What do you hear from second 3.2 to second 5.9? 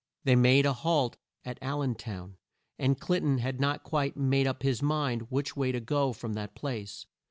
ton had not quite made up his mind which way to